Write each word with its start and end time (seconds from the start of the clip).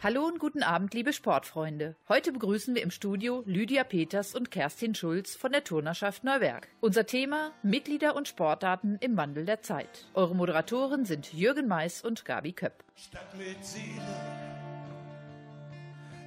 Hallo 0.00 0.24
und 0.24 0.38
guten 0.38 0.62
Abend, 0.62 0.94
liebe 0.94 1.12
Sportfreunde. 1.12 1.96
Heute 2.08 2.30
begrüßen 2.30 2.72
wir 2.72 2.84
im 2.84 2.92
Studio 2.92 3.42
Lydia 3.46 3.82
Peters 3.82 4.32
und 4.32 4.48
Kerstin 4.48 4.94
Schulz 4.94 5.34
von 5.34 5.50
der 5.50 5.64
Turnerschaft 5.64 6.22
Neuwerk. 6.22 6.68
Unser 6.80 7.04
Thema 7.04 7.50
Mitglieder 7.64 8.14
und 8.14 8.28
Sportdaten 8.28 8.98
im 9.00 9.16
Wandel 9.16 9.44
der 9.44 9.60
Zeit. 9.60 10.06
Eure 10.14 10.36
Moderatoren 10.36 11.04
sind 11.04 11.32
Jürgen 11.32 11.66
Mais 11.66 12.04
und 12.04 12.24
Gabi 12.24 12.52
Köpp. 12.52 12.84
Stadt 12.94 13.36
mit 13.36 13.64
Seele, 13.64 13.82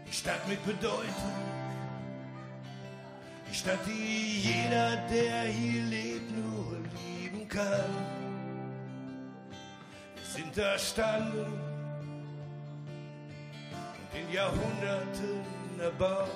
die 0.05 0.13
Stadt 0.13 0.45
mit 0.49 0.62
Bedeutung, 0.65 1.31
die 3.49 3.55
Stadt, 3.55 3.79
die 3.88 4.49
jeder, 4.49 4.98
der 5.09 5.43
hier 5.43 5.84
lebt, 5.84 6.29
nur 6.35 6.77
lieben 7.07 7.48
kann. 7.48 7.90
Wir 10.13 10.26
sind 10.26 10.57
da 10.57 10.77
standen 10.77 11.70
in 14.13 14.33
Jahrhunderten 14.33 15.45
erbaut, 15.79 16.29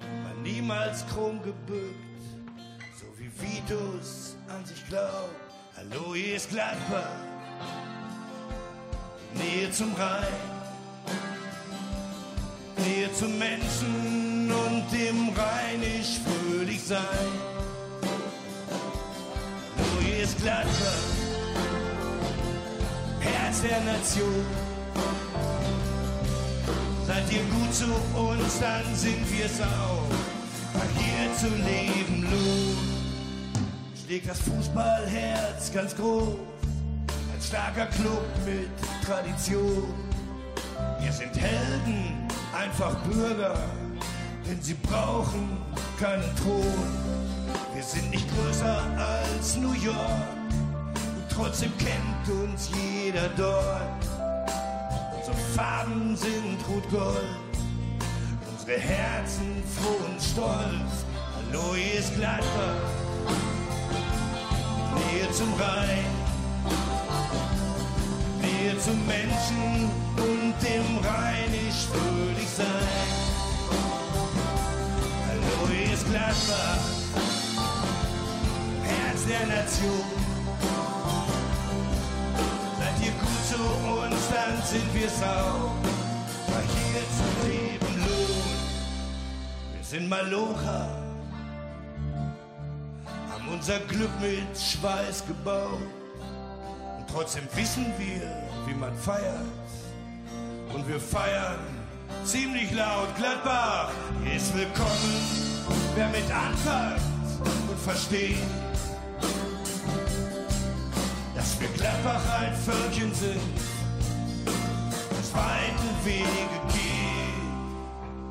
war 0.00 0.34
niemals 0.42 1.04
krumm 1.08 1.42
gebückt, 1.42 2.22
so 2.98 3.06
wie 3.18 3.30
Vitus 3.40 4.36
an 4.48 4.64
sich 4.64 4.86
glaubt. 4.88 5.34
Hallo, 5.76 6.14
hier 6.14 6.36
ist 6.36 6.50
Gladbach, 6.50 7.16
Nähe 9.34 9.70
zum 9.70 9.94
Rhein, 9.94 10.26
Nähe 12.76 13.12
zum 13.14 13.38
Menschen 13.38 14.50
und 14.50 14.84
dem 14.92 15.28
rheinisch 15.30 16.20
fröhlich 16.24 16.82
sein. 16.82 17.00
Hallo, 19.76 20.00
hier 20.00 20.22
ist 20.22 20.38
Gladbach, 20.38 21.02
Herz 23.20 23.62
der 23.62 23.80
Nation. 23.80 24.72
Seid 27.22 27.34
ihr 27.34 27.44
gut 27.44 27.72
zu 27.72 27.84
uns, 28.18 28.58
dann 28.58 28.94
sind 28.94 29.30
wir's 29.30 29.60
auch. 29.60 30.08
Weil 30.74 30.88
hier 30.98 31.36
zu 31.36 31.48
leben 31.48 32.22
lohnt. 32.22 33.66
Schlägt 34.04 34.28
das 34.28 34.40
Fußballherz 34.40 35.72
ganz 35.72 35.94
groß. 35.94 36.36
Ein 37.08 37.40
starker 37.40 37.86
Club 37.86 38.24
mit 38.44 38.70
Tradition. 39.06 39.94
Wir 41.00 41.12
sind 41.12 41.36
Helden, 41.36 42.28
einfach 42.56 42.94
Bürger, 43.04 43.54
denn 44.48 44.60
sie 44.60 44.74
brauchen 44.74 45.58
keinen 46.00 46.34
Thron. 46.36 46.64
Wir 47.74 47.84
sind 47.84 48.10
nicht 48.10 48.26
größer 48.36 48.82
als 48.98 49.56
New 49.56 49.74
York 49.74 49.96
und 51.14 51.30
trotzdem 51.30 51.72
kennt 51.78 52.42
uns 52.42 52.68
jeder 52.74 53.28
dort. 53.36 54.21
Unsere 55.24 55.38
Farben 55.54 56.16
sind 56.16 56.58
rot-gold, 56.68 57.22
unsere 58.50 58.76
Herzen 58.76 59.62
froh 59.76 60.04
und 60.10 60.20
stolz. 60.20 61.04
Ist 61.96 62.16
Gladbach, 62.16 62.90
Nähe 64.96 65.30
zum 65.30 65.52
Rhein, 65.54 66.04
Nähe 68.40 68.76
zum 68.80 69.06
Menschen 69.06 69.90
und 70.16 70.54
dem 70.60 70.98
rheinisch 70.98 71.86
fröhlich 71.92 72.48
sein. 72.48 72.66
Hallo, 75.28 75.68
hier 75.72 75.94
ist 75.94 76.10
Gladbach, 76.10 76.80
Herz 78.82 79.24
der 79.26 79.46
Nation. 79.46 80.21
Uns, 83.92 84.28
dann 84.30 84.62
sind 84.62 84.94
wir's 84.94 85.22
auch. 85.22 85.72
Weil 86.48 86.64
hier 86.76 87.02
zu 87.16 87.48
leben 87.48 87.98
lohnt. 87.98 89.74
Wir 89.74 89.84
sind 89.84 90.08
Malocha, 90.08 90.88
haben 93.30 93.48
unser 93.50 93.78
Glück 93.80 94.10
mit 94.20 94.58
Schweiß 94.58 95.24
gebaut. 95.26 95.80
Und 96.98 97.08
trotzdem 97.10 97.44
wissen 97.54 97.86
wir, 97.98 98.22
wie 98.66 98.74
man 98.74 98.94
feiert. 98.96 99.46
Und 100.74 100.88
wir 100.88 101.00
feiern 101.00 101.58
ziemlich 102.24 102.72
laut. 102.72 103.14
Gladbach 103.16 103.90
ist 104.34 104.54
willkommen, 104.54 105.66
wer 105.94 106.08
mit 106.08 106.30
anfängt 106.30 107.02
und 107.68 107.78
versteht 107.78 108.38
dass 111.42 111.60
wir 111.60 111.68
Gladbach 111.68 112.22
ein 112.40 112.54
Völkchen 112.54 113.12
sind, 113.14 113.40
weite 115.34 115.88
Wege 116.04 116.58
geht. 116.72 117.42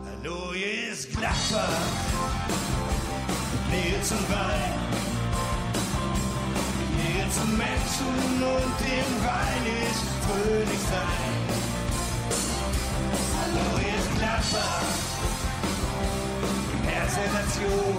Hallo, 0.06 0.53
hier 0.53 0.91
ist 0.91 1.09
Gladbach, 1.17 1.88
Nähe 3.72 4.01
zum 4.03 4.23
Rhein, 4.29 4.73
Nähe 6.97 7.25
zum 7.31 7.57
Menschen 7.57 8.44
und 8.56 8.73
dem 8.85 9.09
rheinisch 9.25 10.01
fröhlich 10.25 10.84
sein. 10.90 11.31
Hallo, 13.40 13.66
hier 13.79 13.97
ist 13.97 14.11
Gladbach, 14.17 14.90
im 16.73 16.84
Herz 16.90 17.13
der 17.16 17.31
Nation. 17.34 17.97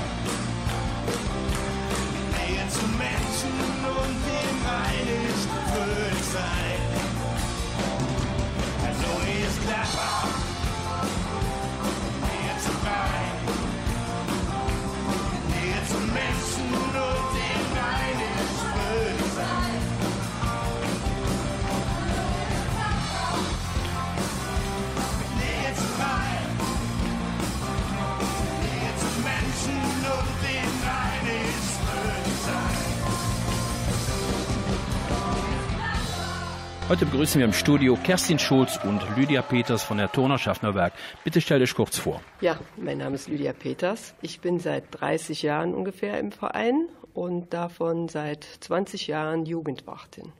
Heute 37.00 37.12
begrüßen 37.12 37.38
wir 37.38 37.46
im 37.46 37.54
Studio 37.54 37.96
Kerstin 37.96 38.38
Schulz 38.38 38.78
und 38.84 39.00
Lydia 39.16 39.40
Peters 39.40 39.82
von 39.82 39.96
der 39.96 40.12
Turnerschaft 40.12 40.62
Neuwerk. 40.62 40.92
Bitte 41.24 41.40
stell 41.40 41.58
dich 41.58 41.74
kurz 41.74 41.96
vor. 41.96 42.20
Ja, 42.42 42.58
mein 42.76 42.98
Name 42.98 43.14
ist 43.14 43.26
Lydia 43.26 43.54
Peters. 43.54 44.14
Ich 44.20 44.40
bin 44.42 44.58
seit 44.58 44.84
30 44.90 45.40
Jahren 45.40 45.72
ungefähr 45.72 46.18
im 46.18 46.30
Verein 46.30 46.90
und 47.14 47.54
davon 47.54 48.08
seit 48.08 48.44
20 48.44 49.06
Jahren 49.06 49.46
Jugendwachtin. 49.46 50.34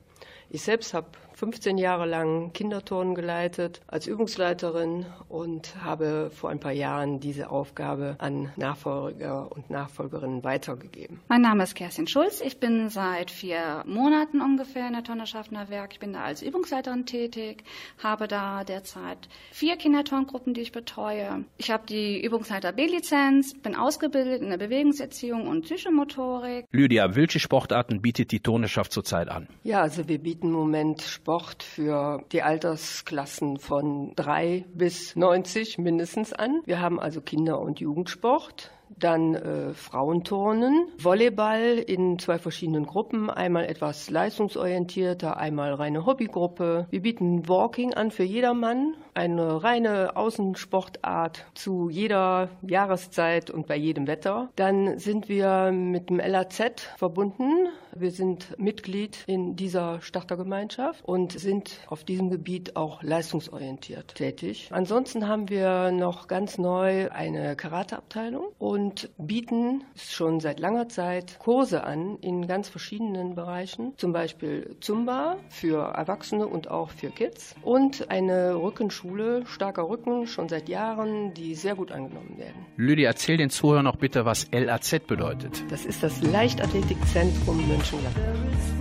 Ich 0.51 0.61
selbst 0.61 0.93
habe 0.93 1.07
15 1.41 1.79
Jahre 1.79 2.05
lang 2.05 2.53
Kinderturnen 2.53 3.15
geleitet 3.15 3.81
als 3.87 4.05
Übungsleiterin 4.05 5.07
und 5.27 5.73
habe 5.83 6.29
vor 6.31 6.51
ein 6.51 6.59
paar 6.59 6.71
Jahren 6.71 7.19
diese 7.19 7.49
Aufgabe 7.49 8.15
an 8.19 8.51
Nachfolger 8.57 9.51
und 9.51 9.71
Nachfolgerinnen 9.71 10.43
weitergegeben. 10.43 11.19
Mein 11.29 11.41
Name 11.41 11.63
ist 11.63 11.73
Kerstin 11.73 12.05
Schulz. 12.05 12.41
Ich 12.41 12.59
bin 12.59 12.89
seit 12.89 13.31
vier 13.31 13.83
Monaten 13.87 14.39
ungefähr 14.39 14.85
in 14.85 14.93
der 14.93 15.03
Turnerschaftner 15.03 15.67
Werk. 15.69 15.93
Ich 15.93 15.99
bin 15.99 16.13
da 16.13 16.25
als 16.25 16.43
Übungsleiterin 16.43 17.07
tätig, 17.07 17.63
habe 18.03 18.27
da 18.27 18.63
derzeit 18.63 19.27
vier 19.51 19.77
Kinderturngruppen, 19.77 20.53
die 20.53 20.61
ich 20.61 20.71
betreue. 20.71 21.45
Ich 21.57 21.71
habe 21.71 21.87
die 21.87 22.23
Übungsleiter 22.23 22.71
B-Lizenz, 22.71 23.55
bin 23.55 23.75
ausgebildet 23.75 24.43
in 24.43 24.51
der 24.51 24.59
Bewegungserziehung 24.59 25.47
und 25.47 25.63
Psychomotorik. 25.63 26.67
Lydia, 26.69 27.15
welche 27.15 27.39
Sportarten 27.39 28.03
bietet 28.03 28.31
die 28.31 28.41
Turnerschaft 28.41 28.91
zurzeit 28.91 29.27
an? 29.27 29.47
Ja, 29.63 29.81
also 29.81 30.07
wir 30.07 30.19
bieten 30.19 30.49
im 30.49 30.53
Moment 30.53 31.01
Sport 31.01 31.30
für 31.39 32.23
die 32.31 32.41
Altersklassen 32.41 33.57
von 33.57 34.13
drei 34.15 34.65
bis 34.73 35.15
90 35.15 35.77
mindestens 35.77 36.33
an. 36.33 36.61
Wir 36.65 36.81
haben 36.81 36.99
also 36.99 37.21
Kinder- 37.21 37.61
und 37.61 37.79
Jugendsport, 37.79 38.71
Dann 38.99 39.35
äh, 39.35 39.73
Frauenturnen, 39.73 40.87
Volleyball 40.97 41.77
in 41.77 42.19
zwei 42.19 42.37
verschiedenen 42.37 42.85
Gruppen, 42.85 43.29
einmal 43.29 43.65
etwas 43.65 44.09
leistungsorientierter, 44.09 45.37
einmal 45.37 45.73
reine 45.73 46.05
Hobbygruppe. 46.05 46.87
Wir 46.89 47.01
bieten 47.01 47.47
Walking 47.47 47.93
an 47.93 48.11
für 48.11 48.23
jedermann, 48.23 48.95
eine 49.13 49.63
reine 49.63 50.17
Außensportart 50.17 51.45
zu 51.53 51.89
jeder 51.89 52.49
Jahreszeit 52.61 53.49
und 53.49 53.65
bei 53.67 53.77
jedem 53.77 54.07
Wetter. 54.07 54.49
Dann 54.57 54.99
sind 54.99 55.29
wir 55.29 55.71
mit 55.71 56.09
dem 56.09 56.19
LAZ 56.19 56.81
verbunden. 56.97 57.69
Wir 57.95 58.11
sind 58.11 58.57
Mitglied 58.57 59.23
in 59.27 59.55
dieser 59.55 60.01
Startergemeinschaft 60.01 61.03
und 61.03 61.33
sind 61.33 61.79
auf 61.87 62.03
diesem 62.03 62.29
Gebiet 62.29 62.75
auch 62.75 63.03
leistungsorientiert 63.03 64.15
tätig. 64.15 64.69
Ansonsten 64.71 65.27
haben 65.27 65.49
wir 65.49 65.91
noch 65.91 66.27
ganz 66.27 66.57
neu 66.57 67.09
eine 67.11 67.55
Karateabteilung 67.55 68.47
und 68.59 69.09
bieten 69.17 69.83
schon 69.95 70.39
seit 70.39 70.59
langer 70.59 70.89
Zeit 70.89 71.39
Kurse 71.39 71.83
an 71.83 72.17
in 72.21 72.47
ganz 72.47 72.69
verschiedenen 72.69 73.35
Bereichen, 73.35 73.93
zum 73.97 74.13
Beispiel 74.13 74.75
Zumba 74.79 75.37
für 75.49 75.93
Erwachsene 75.93 76.47
und 76.47 76.69
auch 76.69 76.89
für 76.89 77.09
Kids 77.09 77.55
und 77.61 78.09
eine 78.09 78.55
Rückenschule, 78.55 79.45
starker 79.45 79.89
Rücken, 79.89 80.27
schon 80.27 80.49
seit 80.49 80.69
Jahren, 80.69 81.33
die 81.33 81.55
sehr 81.55 81.75
gut 81.75 81.91
angenommen 81.91 82.37
werden. 82.37 82.65
Lydia, 82.77 83.09
erzähl 83.09 83.37
den 83.37 83.49
Zuhörern 83.49 83.85
noch 83.85 83.97
bitte, 83.97 84.25
was 84.25 84.47
LAZ 84.51 84.99
bedeutet. 85.07 85.63
Das 85.69 85.85
ist 85.85 86.03
das 86.03 86.21
Leichtathletikzentrum 86.21 87.67
Mönchengladbach. 87.81 88.21
There's 88.21 88.80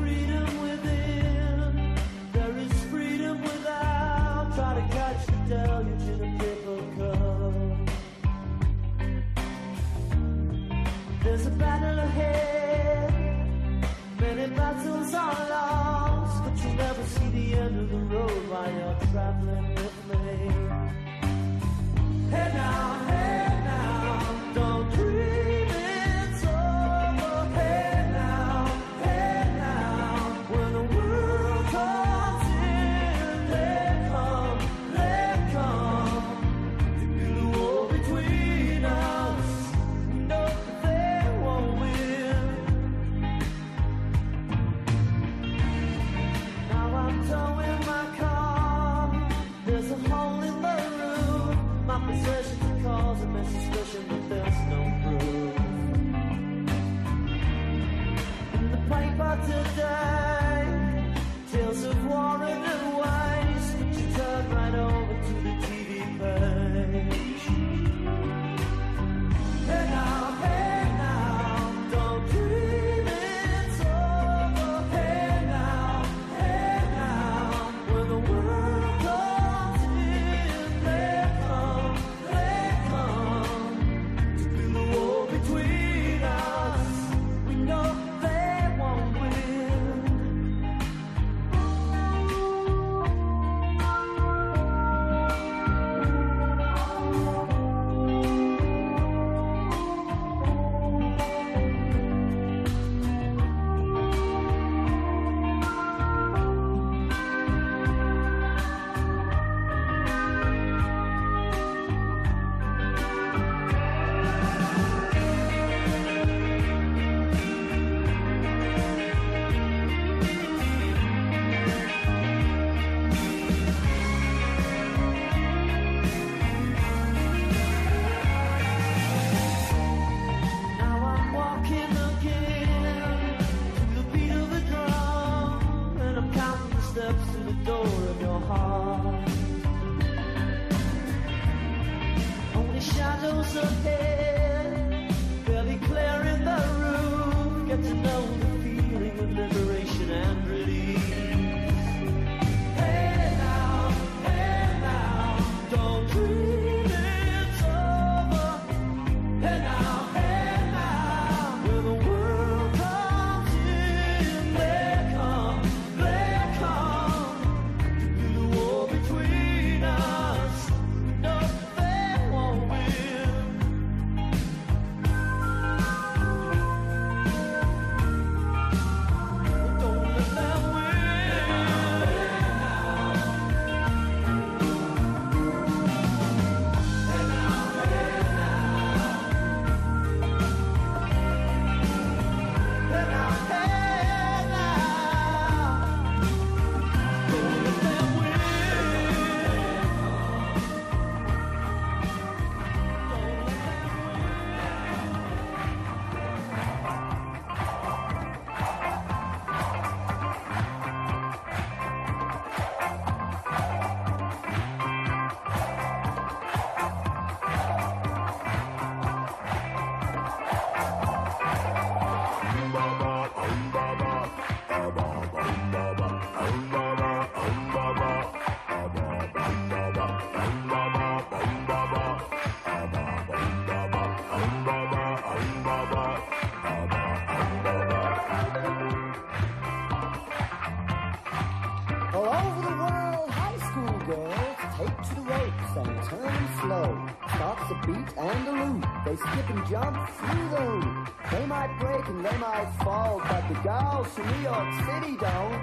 they 252.19 252.37
might 252.39 252.69
fall, 252.83 253.21
but 253.29 253.49
the 253.49 253.55
girls 253.61 254.09
from 254.09 254.27
New 254.27 254.43
York 254.43 254.69
City 254.85 255.17
don't. 255.17 255.61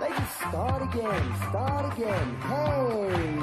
They 0.00 0.08
just 0.08 0.36
start 0.36 0.82
again, 0.82 1.34
start 1.50 1.92
again. 1.92 2.36
Hey, 2.40 3.39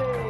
City. 0.00 0.29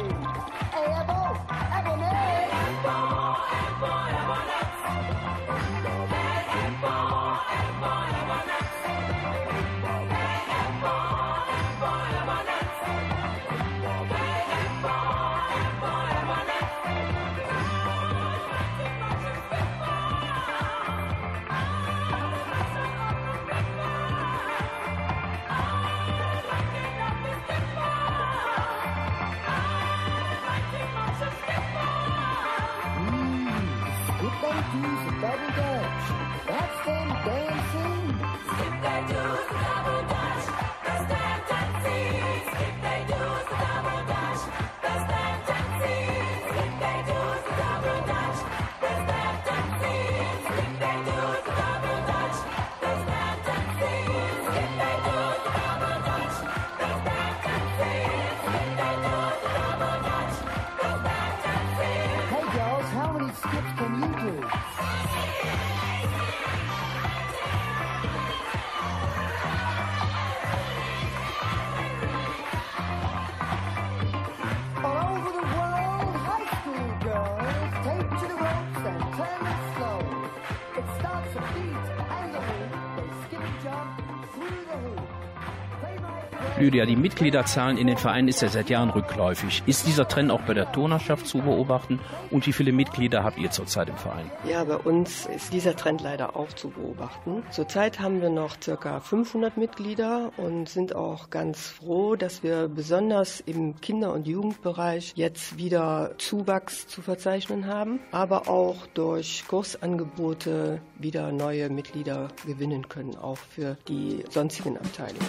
Lydia, 86.71 86.85
die 86.85 86.95
Mitgliederzahlen 86.95 87.77
in 87.77 87.87
den 87.87 87.97
Vereinen 87.97 88.29
ist 88.29 88.41
ja 88.41 88.47
seit 88.47 88.69
Jahren 88.69 88.91
rückläufig. 88.91 89.61
Ist 89.65 89.87
dieser 89.87 90.07
Trend 90.07 90.31
auch 90.31 90.39
bei 90.43 90.53
der 90.53 90.71
Turnerschaft 90.71 91.27
zu 91.27 91.39
beobachten? 91.39 91.99
Und 92.29 92.47
wie 92.47 92.53
viele 92.53 92.71
Mitglieder 92.71 93.25
habt 93.25 93.37
ihr 93.37 93.51
zurzeit 93.51 93.89
im 93.89 93.97
Verein? 93.97 94.31
Ja, 94.49 94.63
bei 94.63 94.77
uns 94.77 95.25
ist 95.25 95.51
dieser 95.51 95.75
Trend 95.75 95.99
leider 95.99 96.37
auch 96.37 96.53
zu 96.53 96.69
beobachten. 96.69 97.43
Zurzeit 97.51 97.99
haben 97.99 98.21
wir 98.21 98.29
noch 98.29 98.55
circa 98.63 99.01
500 99.01 99.57
Mitglieder 99.57 100.31
und 100.37 100.69
sind 100.69 100.95
auch 100.95 101.29
ganz 101.29 101.67
froh, 101.67 102.15
dass 102.15 102.41
wir 102.41 102.69
besonders 102.69 103.41
im 103.41 103.81
Kinder- 103.81 104.13
und 104.13 104.25
Jugendbereich 104.25 105.11
jetzt 105.15 105.57
wieder 105.57 106.11
Zuwachs 106.19 106.87
zu 106.87 107.01
verzeichnen 107.01 107.67
haben, 107.67 107.99
aber 108.13 108.47
auch 108.47 108.87
durch 108.93 109.43
Kursangebote 109.45 110.79
wieder 110.97 111.33
neue 111.33 111.69
Mitglieder 111.69 112.29
gewinnen 112.45 112.87
können, 112.87 113.17
auch 113.17 113.39
für 113.39 113.75
die 113.89 114.23
sonstigen 114.29 114.77
Abteilungen. 114.77 115.27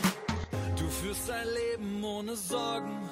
Du 0.77 0.89
führst 0.89 1.31
ein 1.31 1.47
Leben 1.49 2.05
ohne 2.05 2.37
Sorgen. 2.37 3.09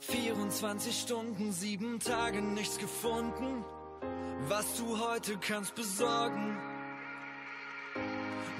24 0.00 0.94
Stunden, 0.96 1.52
sieben 1.52 1.98
Tage, 1.98 2.42
nichts 2.42 2.78
gefunden. 2.78 3.64
Was 4.48 4.76
du 4.76 4.98
heute 4.98 5.38
kannst 5.38 5.74
besorgen, 5.74 6.58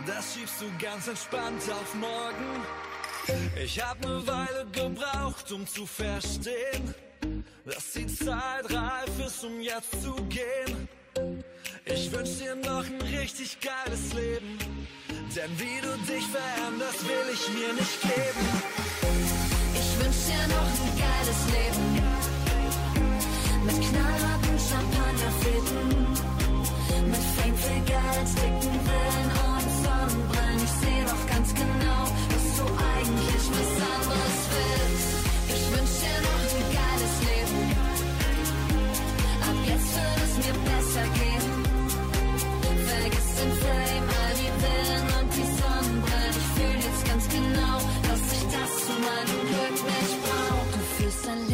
das 0.07 0.35
schiebst 0.35 0.61
du 0.61 0.67
ganz 0.81 1.09
entspannt 1.09 1.63
auf 1.71 1.95
morgen. 1.95 2.65
Ich 3.63 3.83
hab 3.83 4.01
ne 4.01 4.27
Weile 4.27 4.67
gebraucht, 4.73 5.51
um 5.53 5.67
zu 5.67 5.87
verstehen, 5.87 6.95
dass 7.65 7.93
die 7.93 8.07
Zeit 8.07 8.73
reif 8.73 9.27
ist, 9.27 9.45
um 9.45 9.61
jetzt 9.61 10.03
zu 10.03 10.15
gehen. 10.25 10.89
Ich 11.85 12.11
wünsch 12.13 12.39
dir 12.39 12.55
noch 12.57 12.85
ein 12.87 13.01
richtig 13.01 13.59
geiles 13.61 14.13
Leben. 14.13 14.59
Denn 15.35 15.51
wie 15.59 15.81
du 15.83 15.91
dich 16.13 16.27
veränderst, 16.29 17.03
will 17.09 17.29
ich 17.35 17.45
mir 17.57 17.73
nicht 17.75 18.01
geben. 18.03 18.45
Ich 19.75 19.91
wünsch 19.99 20.21
dir 20.31 20.47
noch 20.55 20.71
ein 20.79 20.95
geiles 20.95 21.41
Leben. 21.55 21.87
Mit 23.67 23.79
knallharten 23.83 24.57
Champagnerfäden. 24.69 25.91
Mit 27.11 27.25
Fame 27.35 27.59
für 27.67 27.81
Geld, 27.83 28.29
dicken 28.39 28.79
Villen 28.87 29.31
und 29.51 29.69
Sonnenbrillen. 29.83 30.61
Ich 30.63 30.75
seh 30.83 31.03
doch 31.03 31.25
ganz 31.27 31.49
genau, 31.53 32.03
dass 32.31 32.47
du 32.59 32.65
eigentlich 32.95 33.45
was 33.57 33.73
anderes 33.91 34.39
willst. 34.55 35.11
Ich 35.51 35.65
wünsch 35.75 35.95
dir 35.99 36.19
noch 36.29 36.43
ein 36.55 36.69
geiles 36.79 37.15
Leben. 37.27 37.61
Ab 39.49 39.59
jetzt 39.67 39.91
wird 39.99 40.19
es 40.23 40.35
mir 40.47 40.55
besser 40.63 40.74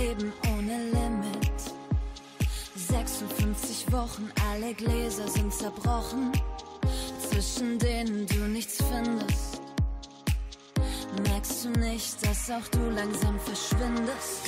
Leben 0.00 0.32
ohne 0.56 0.78
Limit. 0.92 1.60
56 2.74 3.92
Wochen, 3.92 4.30
alle 4.50 4.72
Gläser 4.72 5.28
sind 5.28 5.52
zerbrochen. 5.52 6.32
Zwischen 7.28 7.78
denen 7.78 8.26
du 8.26 8.48
nichts 8.48 8.82
findest. 8.82 9.59
Merkst 11.24 11.64
du 11.64 11.70
nicht, 11.80 12.26
dass 12.26 12.50
auch 12.50 12.68
du 12.70 12.90
langsam 12.90 13.38
verschwindest? 13.40 14.42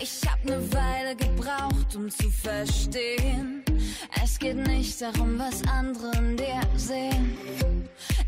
Ich 0.00 0.20
hab 0.28 0.44
ne 0.44 0.60
Weile 0.72 1.16
gebraucht, 1.16 1.94
um 1.96 2.10
zu 2.10 2.30
verstehen. 2.30 3.62
Es 4.22 4.38
geht 4.38 4.56
nicht 4.56 5.00
darum, 5.00 5.38
was 5.38 5.62
andere 5.68 6.10
in 6.18 6.36
dir 6.36 6.60
sehen. 6.76 7.38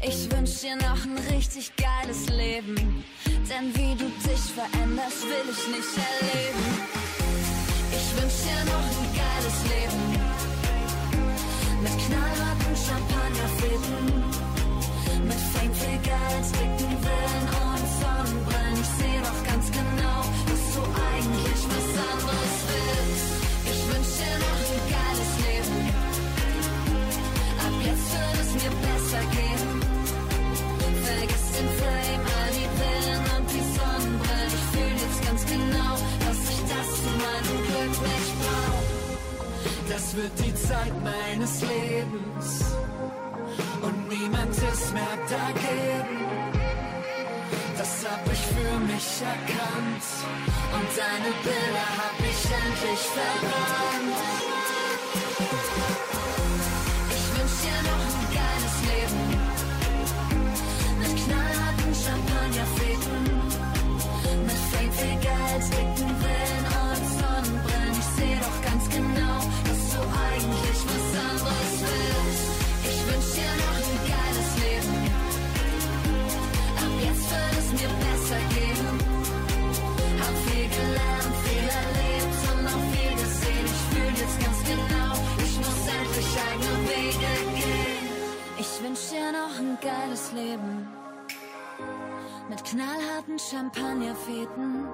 Ich 0.03 0.31
wünsch 0.31 0.61
dir 0.61 0.77
noch 0.77 1.05
ein 1.05 1.19
richtig 1.35 1.73
geiles 1.77 2.29
Leben. 2.29 3.05
Denn 3.49 3.75
wie 3.75 3.95
du 3.95 4.07
dich 4.29 4.45
veränderst, 4.55 5.23
will 5.23 5.47
ich 5.51 5.67
nicht 5.69 5.95
erleben. 5.97 6.65
Ich 7.93 8.23
wünsch 8.23 8.39
dir 8.45 8.63
noch 8.73 8.87
ein 8.97 9.09
geiles 9.23 9.59
Leben. 9.73 10.03
Mit 11.83 11.97
knallharten 12.07 12.75
Champagnerfäden. 12.77 14.05
Mit 15.25 15.41
Fame, 15.53 15.75
viel 15.75 15.99
Geld, 16.03 16.47
dicken 16.55 16.97
Villen 17.03 17.49
und 17.61 17.66
Ich 18.19 18.91
seh 18.99 19.19
doch 19.21 19.41
ganz 19.45 19.67
genau, 19.71 20.21
dass 20.49 20.63
du 20.75 20.81
eigentlich 21.13 21.63
was 21.73 21.89
anderes 22.11 22.55
willst. 22.71 23.29
Ich 23.71 23.81
wünsch 23.91 24.13
dir 24.17 24.37
noch 24.45 24.61
ein 24.67 24.81
geiles 24.97 25.33
Leben. 25.45 25.79
Ab 27.65 27.77
jetzt 27.89 28.09
wird 28.17 28.37
es 28.43 28.51
mir 28.57 28.73
besser 28.87 29.23
gehen. 29.37 29.71
Vergiss 31.05 31.47
den 31.57 31.69
all 32.37 32.53
die 32.57 32.69
Pillen 32.79 33.23
und 33.37 33.47
die 33.53 33.65
Sonnenbrillen. 33.77 34.53
Ich 34.59 34.67
fühl 34.73 34.95
jetzt 35.05 35.21
ganz 35.27 35.41
genau, 35.45 35.93
dass 36.25 36.41
ich 36.55 36.63
das 36.73 36.89
zu 37.03 37.11
meinem 37.25 37.59
Glück 37.69 37.95
nicht 38.11 38.33
brauch. 38.41 38.87
Das 39.91 40.05
wird 40.17 40.35
die 40.39 40.55
Zeit 40.55 40.95
meines 41.05 41.61
Lebens 41.61 42.47
und 43.83 44.09
niemand 44.09 44.57
ist 44.57 44.93
mehr 44.95 45.17
dagegen. 45.29 45.66
Mich 48.97 49.21
erkannt 49.21 50.05
Und 50.73 50.89
deine 50.97 51.33
Bilder 51.43 51.89
hab 51.99 52.19
ich 52.19 52.45
endlich 52.45 53.01
verbannt. 53.15 54.56
Geiles 89.87 90.33
Leben. 90.33 90.89
Mit 92.49 92.65
knallharten 92.65 93.39
Champagnerfäden. 93.39 94.89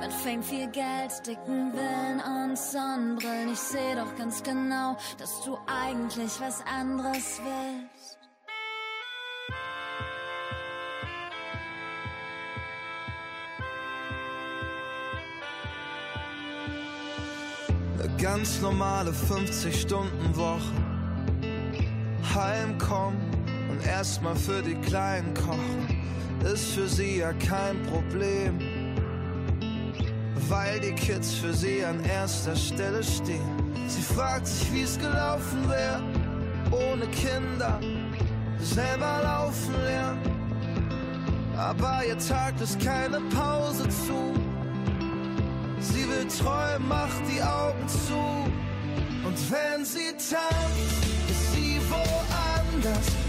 Mit 0.00 0.12
Fame, 0.12 0.42
viel 0.42 0.68
Geld, 0.68 1.26
dicken 1.26 1.72
Villen 1.72 2.20
und 2.20 2.56
Sonnenbrillen. 2.56 3.52
Ich 3.52 3.58
seh 3.58 3.94
doch 3.96 4.14
ganz 4.16 4.42
genau, 4.42 4.96
dass 5.18 5.42
du 5.44 5.58
eigentlich 5.66 6.40
was 6.40 6.62
anderes 6.66 7.40
willst. 7.42 8.18
Eine 17.98 18.16
ganz 18.22 18.60
normale 18.60 19.10
50-Stunden-Woche. 19.10 20.60
Heimkommen 22.34 23.39
erstmal 23.84 24.36
für 24.36 24.62
die 24.62 24.74
Kleinen 24.76 25.34
kochen. 25.34 26.02
Ist 26.52 26.72
für 26.72 26.88
sie 26.88 27.18
ja 27.18 27.32
kein 27.34 27.82
Problem. 27.82 28.58
Weil 30.48 30.80
die 30.80 30.92
Kids 30.92 31.34
für 31.34 31.52
sie 31.52 31.84
an 31.84 32.02
erster 32.04 32.56
Stelle 32.56 33.02
stehen. 33.02 33.74
Sie 33.86 34.02
fragt 34.02 34.46
sich, 34.46 34.72
wie 34.72 34.82
es 34.82 34.98
gelaufen 34.98 35.68
wäre. 35.68 36.02
Ohne 36.70 37.06
Kinder. 37.08 37.78
Selber 38.60 39.20
laufen 39.22 39.74
lernen. 39.84 40.20
Aber 41.56 42.02
ihr 42.06 42.18
Tag 42.18 42.60
ist 42.60 42.80
keine 42.80 43.20
Pause 43.34 43.88
zu. 43.88 44.34
Sie 45.80 46.08
will 46.08 46.26
träumen, 46.26 46.88
macht 46.88 47.22
die 47.28 47.42
Augen 47.42 47.86
zu. 47.88 48.50
Und 49.26 49.50
wenn 49.50 49.84
sie 49.84 50.12
tanzt, 50.12 51.04
ist 51.28 51.52
sie 51.52 51.80
woanders. 51.90 53.19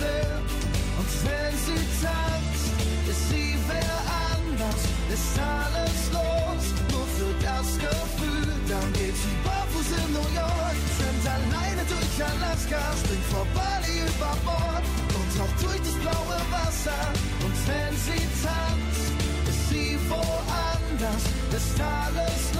Will. 0.00 0.36
Und 0.98 1.10
wenn 1.26 1.54
sie 1.66 1.82
tanzt, 2.02 2.68
ist 3.10 3.28
sie 3.30 3.54
wer 3.68 3.96
anders. 4.32 4.80
Ist 5.12 5.38
alles 5.38 5.98
los, 6.12 6.64
nur 6.90 7.06
für 7.16 7.32
das 7.44 7.68
Gefühl. 7.78 8.48
Dann 8.68 8.92
geht 8.92 9.16
sie 9.16 9.36
barfuß 9.44 9.88
in 10.02 10.12
New 10.12 10.30
York, 10.34 10.76
schwimmt 10.96 11.26
alleine 11.26 11.82
durch 11.86 12.16
Alaska, 12.20 12.80
springt 13.00 13.26
vor 13.30 13.46
Bali 13.54 14.02
über 14.08 14.34
Bord 14.44 14.86
und 15.16 15.28
taucht 15.36 15.58
durch 15.62 15.82
das 15.86 15.96
blaue 16.02 16.38
Wasser. 16.50 17.02
Und 17.44 17.56
wenn 17.68 17.94
sie 18.06 18.24
tanzt, 18.42 19.12
ist 19.50 19.68
sie 19.70 19.98
woanders, 20.08 21.24
ist 21.54 21.80
alles 21.80 22.42
los, 22.54 22.55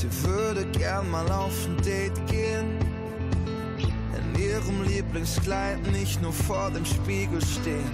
Sie 0.00 0.24
würde 0.24 0.64
gern 0.78 1.10
mal 1.10 1.30
auf 1.30 1.52
ein 1.66 1.76
Date 1.84 2.26
gehen, 2.26 2.78
in 4.16 4.40
ihrem 4.40 4.82
Lieblingskleid 4.84 5.92
nicht 5.92 6.22
nur 6.22 6.32
vor 6.32 6.70
dem 6.70 6.86
Spiegel 6.86 7.38
stehen, 7.44 7.90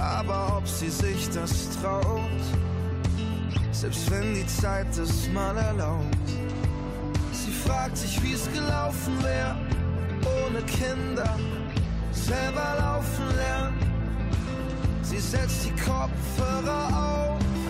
aber 0.00 0.56
ob 0.56 0.66
sie 0.66 0.88
sich 0.88 1.28
das 1.28 1.68
traut, 1.78 2.42
selbst 3.70 4.10
wenn 4.10 4.32
die 4.32 4.46
Zeit 4.46 4.96
es 4.96 5.28
mal 5.34 5.54
erlaubt. 5.58 6.16
Sie 7.34 7.52
fragt 7.68 7.98
sich, 7.98 8.22
wie 8.22 8.32
es 8.32 8.50
gelaufen 8.50 9.22
wäre, 9.22 9.54
ohne 10.46 10.62
Kinder, 10.62 11.38
selber 12.12 12.76
laufen 12.78 13.36
lernen. 13.36 13.76
Sie 15.02 15.18
setzt 15.18 15.66
die 15.66 15.82
Kopfhörer 15.82 17.36
auf, 17.36 17.61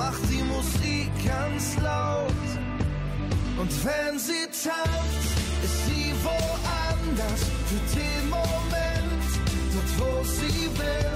macht 0.00 0.24
die 0.32 0.44
Musik 0.54 1.12
ganz 1.26 1.76
laut. 1.82 2.48
Und 3.60 3.72
wenn 3.84 4.18
sie 4.18 4.46
tanzt, 4.64 5.32
ist 5.66 5.78
sie 5.86 6.08
woanders 6.24 7.42
für 7.68 7.82
den 7.98 8.24
Moment, 8.38 9.28
dort 9.72 9.92
wo 10.00 10.12
sie 10.24 10.64
will. 10.80 11.14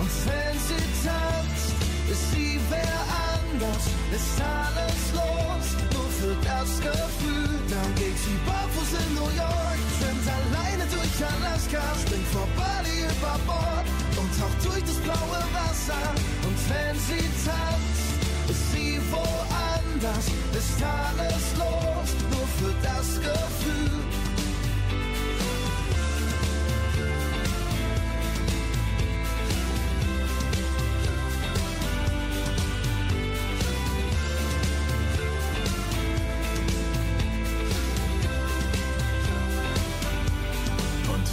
Und 0.00 0.12
wenn 0.28 0.56
sie 0.68 0.84
tanzt, 1.04 1.68
ist 2.12 2.26
sie 2.32 2.58
wer 2.70 2.98
anders, 3.36 3.84
ist 4.16 4.36
alles 4.56 5.02
los, 5.20 5.66
nur 5.94 6.10
für 6.18 6.34
das 6.50 6.70
Gefühl. 6.88 7.54
Dann 7.72 7.90
geht 8.00 8.18
sie 8.24 8.38
barfuß 8.48 8.92
in 9.02 9.10
New 9.20 9.32
York, 9.44 9.80
schwimmt 9.96 10.26
alleine 10.38 10.84
durch 10.94 11.16
Alaska, 11.34 11.82
springt 12.02 12.28
vor 12.32 12.48
Bali 12.56 12.96
über 13.12 13.36
Bord 13.48 13.86
und 14.16 14.30
taucht 14.38 14.60
durch 14.64 14.84
das 14.90 14.98
blaue 15.04 15.40
Wasser. 15.52 16.23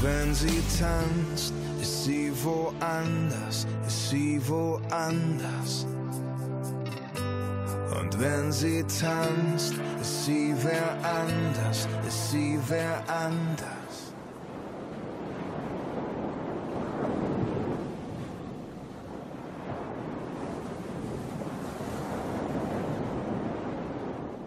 Wenn 0.02 0.34
sie 0.34 0.62
tanzt, 0.80 1.54
ist 1.80 2.06
sie 2.06 2.32
woanders, 2.44 3.68
ist 3.86 4.10
sie 4.10 4.42
woanders. 4.48 5.86
Und 8.00 8.20
wenn 8.20 8.52
sie 8.52 8.84
tanzt, 8.84 9.76
ist 10.02 10.26
sie 10.26 10.56
wer 10.64 10.98
anders, 11.04 11.88
ist 12.08 12.32
sie 12.32 12.60
wer 12.68 13.04
anders. 13.08 13.68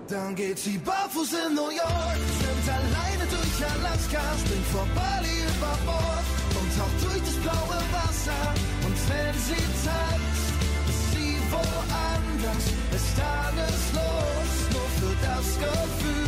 Dann 0.08 0.34
geht 0.34 0.58
sie 0.58 0.78
barfuß 0.78 1.32
in 1.32 1.54
New 1.54 1.70
York, 1.70 2.18
schwimmt 2.38 2.68
alleine 2.68 3.24
durch 3.30 3.70
Alaska, 3.70 4.20
springt 4.38 4.66
vor 4.66 4.86
Bali 4.94 5.13
über 5.50 5.74
Bord 5.84 6.26
und 6.58 6.68
taucht 6.76 6.98
durch 7.04 7.22
das 7.28 7.36
blaue 7.44 7.80
Wasser. 7.92 8.44
Und 8.86 8.96
wenn 9.08 9.34
sie 9.48 9.64
tanzt, 9.84 10.48
ist 10.90 11.04
sie 11.12 11.36
woanders, 11.52 12.64
ist 12.98 13.16
alles 13.20 13.80
los, 13.98 14.50
nur 14.72 14.88
für 14.98 15.14
das 15.26 15.46
Gefühl. 15.58 16.23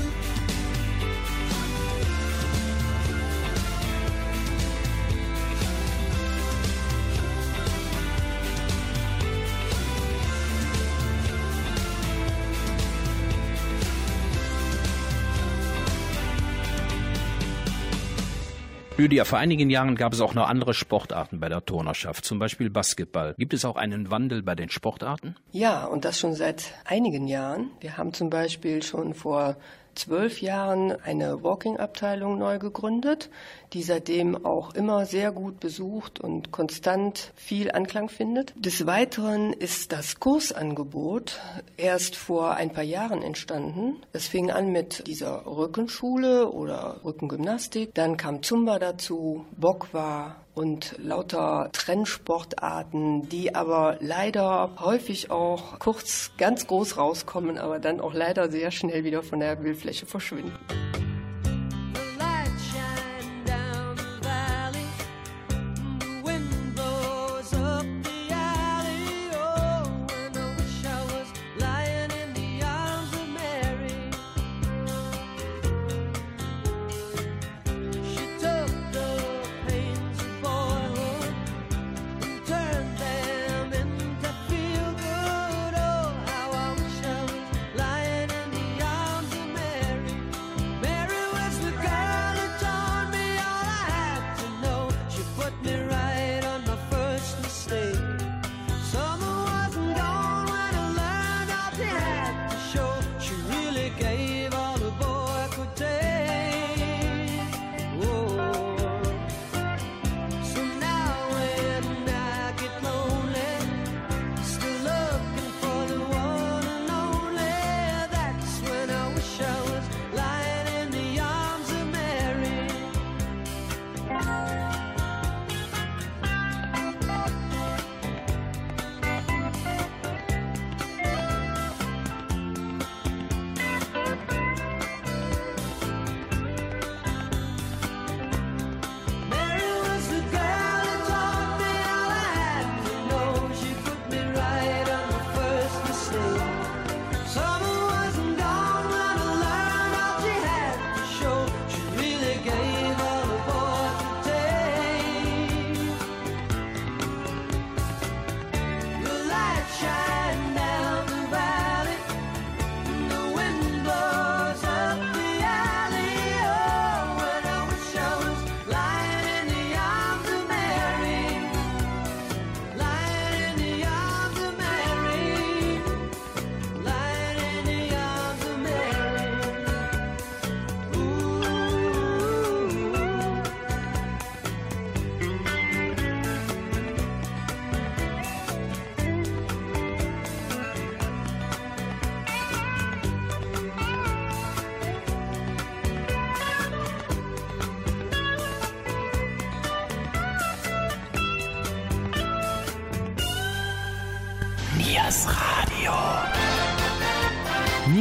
Lydia, 18.98 19.26
vor 19.26 19.38
einigen 19.38 19.68
Jahren 19.68 19.94
gab 19.94 20.14
es 20.14 20.22
auch 20.22 20.32
noch 20.32 20.48
andere 20.48 20.72
Sportarten 20.72 21.38
bei 21.38 21.50
der 21.50 21.62
Turnerschaft, 21.62 22.24
zum 22.24 22.38
Beispiel 22.38 22.70
Basketball. 22.70 23.34
Gibt 23.36 23.52
es 23.52 23.66
auch 23.66 23.76
einen 23.76 24.10
Wandel 24.10 24.42
bei 24.42 24.54
den 24.54 24.70
Sportarten? 24.70 25.36
Ja, 25.52 25.84
und 25.84 26.06
das 26.06 26.18
schon 26.18 26.34
seit 26.34 26.72
einigen 26.86 27.28
Jahren. 27.28 27.70
Wir 27.80 27.98
haben 27.98 28.14
zum 28.14 28.30
Beispiel 28.30 28.82
schon 28.82 29.12
vor 29.12 29.58
zwölf 29.96 30.40
Jahren 30.40 30.92
eine 30.92 31.42
Walking-Abteilung 31.42 32.38
neu 32.38 32.58
gegründet, 32.58 33.30
die 33.72 33.82
seitdem 33.82 34.44
auch 34.44 34.74
immer 34.74 35.06
sehr 35.06 35.32
gut 35.32 35.58
besucht 35.58 36.20
und 36.20 36.52
konstant 36.52 37.32
viel 37.34 37.72
Anklang 37.72 38.08
findet. 38.08 38.54
Des 38.56 38.86
Weiteren 38.86 39.52
ist 39.52 39.92
das 39.92 40.20
Kursangebot 40.20 41.40
erst 41.76 42.16
vor 42.16 42.54
ein 42.54 42.72
paar 42.72 42.84
Jahren 42.84 43.22
entstanden. 43.22 43.96
Es 44.12 44.28
fing 44.28 44.50
an 44.50 44.70
mit 44.70 45.06
dieser 45.06 45.46
Rückenschule 45.46 46.50
oder 46.50 47.00
Rückengymnastik, 47.04 47.94
dann 47.94 48.16
kam 48.16 48.42
Zumba 48.42 48.78
dazu, 48.86 49.44
Bokwa 49.56 50.36
und 50.54 50.94
lauter 50.98 51.70
Trennsportarten, 51.72 53.28
die 53.28 53.54
aber 53.54 53.96
leider 54.00 54.70
häufig 54.78 55.30
auch 55.30 55.78
kurz 55.80 56.30
ganz 56.38 56.66
groß 56.66 56.96
rauskommen, 56.96 57.58
aber 57.58 57.78
dann 57.80 58.00
auch 58.00 58.14
leider 58.14 58.50
sehr 58.50 58.70
schnell 58.70 59.04
wieder 59.04 59.22
von 59.22 59.40
der 59.40 59.56
Bildfläche 59.56 60.06
verschwinden. 60.06 60.52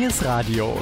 Niers 0.06 0.24
Radio. 0.24 0.80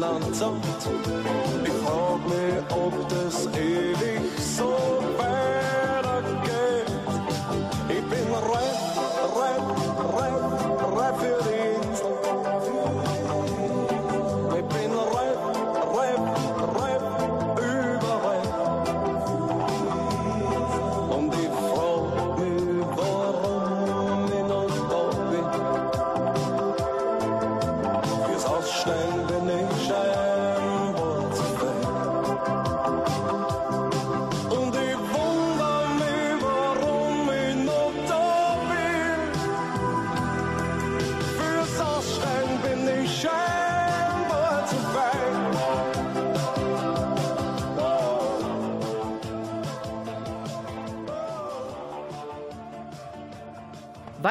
Fürs 0.06 0.16
Finanzamt. 0.16 0.64
Ich 1.64 1.72
frag 1.72 2.20
mich, 2.28 2.76
ob 2.76 3.08
das 3.08 3.25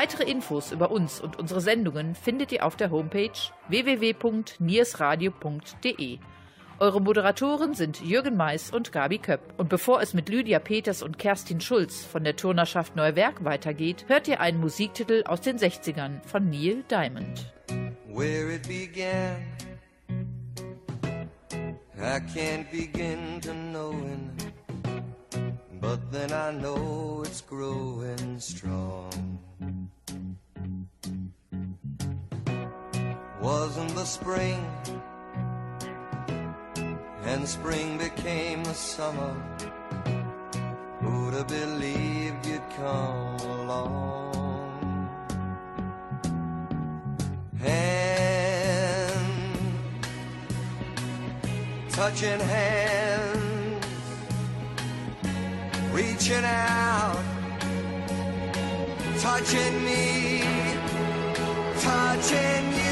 Weitere 0.05 0.29
Infos 0.29 0.71
über 0.71 0.91
uns 0.91 1.19
und 1.19 1.39
unsere 1.39 1.61
Sendungen 1.61 2.13
findet 2.13 2.51
ihr 2.51 2.63
auf 2.63 2.75
der 2.75 2.91
Homepage 2.91 3.31
www.niersradio.de. 3.69 6.19
Eure 6.77 7.01
Moderatoren 7.01 7.73
sind 7.73 8.01
Jürgen 8.01 8.37
Mais 8.37 8.69
und 8.69 8.91
Gabi 8.91 9.17
Köpp. 9.17 9.55
Und 9.57 9.67
bevor 9.67 10.03
es 10.03 10.13
mit 10.13 10.29
Lydia 10.29 10.59
Peters 10.59 11.01
und 11.01 11.17
Kerstin 11.17 11.59
Schulz 11.59 12.05
von 12.05 12.23
der 12.23 12.35
Turnerschaft 12.35 12.95
Neuwerk 12.95 13.43
weitergeht, 13.43 14.05
hört 14.07 14.27
ihr 14.27 14.41
einen 14.41 14.59
Musiktitel 14.59 15.23
aus 15.25 15.41
den 15.41 15.57
60ern 15.57 16.23
von 16.27 16.51
Neil 16.51 16.83
Diamond. 16.87 17.51
where 18.13 18.51
it 18.51 18.67
began. 18.67 19.37
I 21.97 22.19
can't 22.19 22.69
begin 22.71 23.41
to 23.41 23.53
knowing, 23.53 24.29
but 25.81 25.99
then 26.11 26.31
I 26.31 26.51
know 26.51 27.23
it's 27.25 27.41
growing 27.41 28.39
strong. 28.39 29.39
Wasn't 33.45 33.93
the 33.93 34.05
spring, 34.05 34.65
and 37.25 37.47
spring 37.47 37.99
became 37.99 38.63
the 38.63 38.73
summer. 38.73 39.35
Who'd 41.01 41.35
have 41.35 41.47
believed 41.47 42.43
you'd 42.47 42.67
come 42.75 43.37
along? 43.59 45.09
hand, 47.61 49.21
touching 51.91 52.39
hands, 52.39 53.85
reaching 55.91 56.45
out, 56.45 57.23
touching 59.19 59.85
me, 59.85 60.41
touching 61.79 62.73
you. 62.79 62.84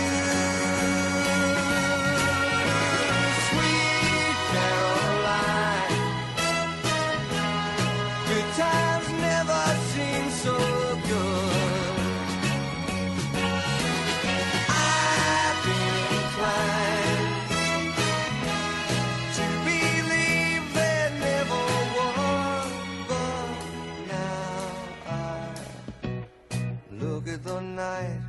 Night 27.75 28.21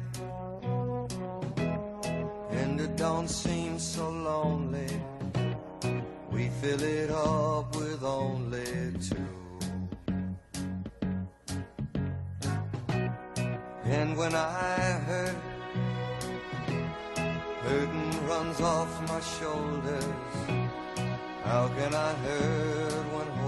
and 2.50 2.80
it 2.80 2.96
don't 2.96 3.28
seem 3.28 3.78
so 3.78 4.08
lonely. 4.10 4.92
We 6.30 6.48
fill 6.60 6.82
it 6.82 7.10
up 7.10 7.76
with 7.76 8.02
only 8.02 8.92
two. 9.08 9.28
And 13.84 14.16
when 14.16 14.34
I 14.34 15.00
hurt 15.06 15.36
Burden 17.64 18.26
runs 18.28 18.60
off 18.60 18.92
my 19.08 19.20
shoulders. 19.20 20.04
How 21.44 21.68
can 21.68 21.94
I 21.94 22.12
hurt 22.12 23.04
when 23.14 23.43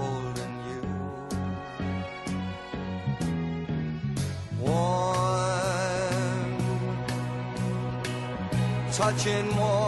touching 8.97 9.47
more. 9.51 9.86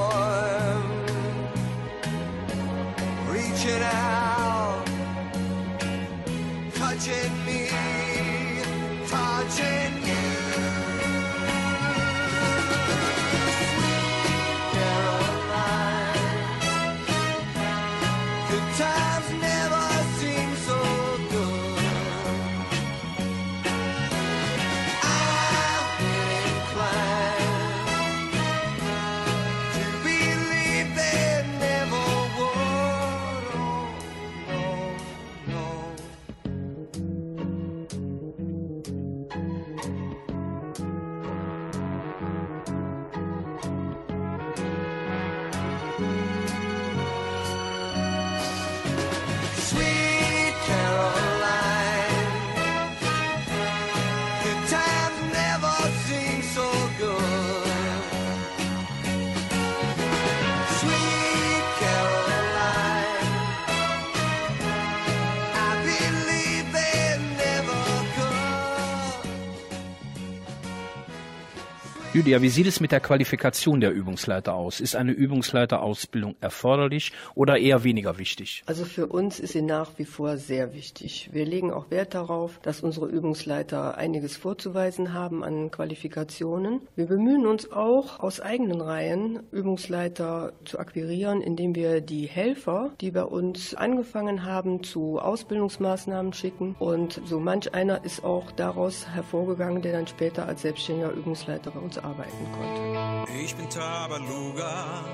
Lydia, 72.28 72.42
wie 72.42 72.50
sieht 72.50 72.66
es 72.66 72.80
mit 72.80 72.92
der 72.92 73.00
Qualifikation 73.00 73.80
der 73.80 73.90
Übungsleiter 73.90 74.52
aus? 74.52 74.80
Ist 74.80 74.94
eine 74.96 75.12
Übungsleiterausbildung 75.12 76.36
erforderlich 76.42 77.12
oder 77.34 77.56
eher 77.56 77.84
weniger 77.84 78.18
wichtig? 78.18 78.62
Also 78.66 78.84
für 78.84 79.06
uns 79.06 79.40
ist 79.40 79.54
sie 79.54 79.62
nach 79.62 79.92
wie 79.96 80.04
vor 80.04 80.36
sehr 80.36 80.74
wichtig. 80.74 81.30
Wir 81.32 81.46
legen 81.46 81.72
auch 81.72 81.90
Wert 81.90 82.12
darauf, 82.12 82.58
dass 82.60 82.82
unsere 82.82 83.06
Übungsleiter 83.06 83.96
einiges 83.96 84.36
vorzuweisen 84.36 85.14
haben 85.14 85.42
an 85.42 85.70
Qualifikationen. 85.70 86.82
Wir 86.96 87.06
bemühen 87.06 87.46
uns 87.46 87.72
auch 87.72 88.20
aus 88.20 88.40
eigenen 88.40 88.82
Reihen 88.82 89.40
Übungsleiter 89.50 90.52
zu 90.66 90.78
akquirieren, 90.78 91.40
indem 91.40 91.74
wir 91.74 92.02
die 92.02 92.26
Helfer, 92.26 92.90
die 93.00 93.10
bei 93.10 93.24
uns 93.24 93.74
angefangen 93.74 94.44
haben, 94.44 94.82
zu 94.82 95.18
Ausbildungsmaßnahmen 95.18 96.34
schicken. 96.34 96.76
Und 96.78 97.22
so 97.24 97.40
manch 97.40 97.72
einer 97.72 98.04
ist 98.04 98.22
auch 98.22 98.52
daraus 98.52 99.08
hervorgegangen, 99.08 99.80
der 99.80 99.92
dann 99.92 100.06
später 100.06 100.46
als 100.46 100.60
selbstständiger 100.60 101.12
Übungsleiter 101.12 101.70
bei 101.70 101.80
uns 101.80 101.96
arbeiten 102.18 102.52
konnte. 102.52 103.32
Ich 103.32 103.54
bin 103.54 103.68
Tabaluga, 103.70 105.04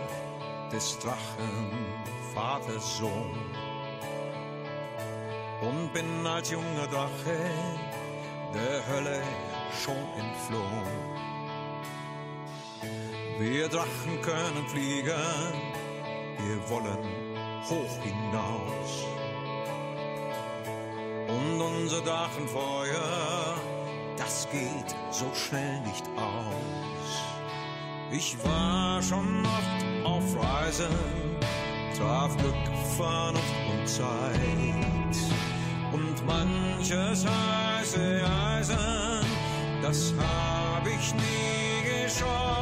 des 0.72 0.98
Drachen 0.98 1.70
Vaters 2.34 2.98
Sohn. 2.98 3.38
Und 5.60 5.92
bin 5.92 6.26
als 6.26 6.50
junger 6.50 6.86
Drache 6.86 7.38
der 8.54 8.86
Hölle 8.86 9.22
schon 9.82 9.96
entflohen. 10.18 11.14
Wir 13.38 13.68
Drachen 13.68 14.20
können 14.22 14.66
fliegen, 14.68 15.12
wir 16.38 16.70
wollen 16.70 17.04
hoch 17.68 18.02
hinaus. 18.02 19.06
Und 21.28 21.60
unser 21.60 22.00
Drachenfeuer, 22.02 23.54
das 24.16 24.48
geht 24.50 24.94
so 25.10 25.26
schnell 25.34 25.80
nicht 25.80 26.04
aus. 26.16 26.93
Ich 28.16 28.36
war 28.44 29.02
schon 29.02 29.44
oft 29.44 30.06
auf 30.06 30.44
Reisen, 30.44 30.86
traf 31.98 32.36
Glück, 32.36 32.54
Vernunft 32.96 33.42
und 33.72 33.88
Zeit. 33.88 35.16
Und 35.92 36.24
manches 36.24 37.26
heiße 37.26 38.22
Eisen, 38.24 38.76
das 39.82 40.14
hab 40.16 40.86
ich 40.86 41.12
nie 41.14 42.04
gescheut. 42.04 42.53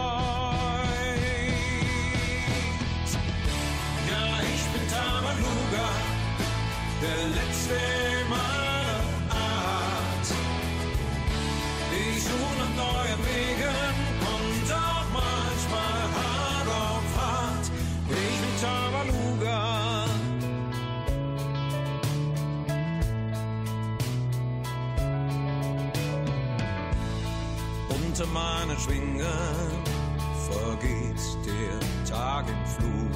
Schwingen 28.92 29.24
vergeht 30.50 31.16
der 31.46 32.07
Tag 32.11 32.44
im 32.48 32.66
Flug. 32.66 33.11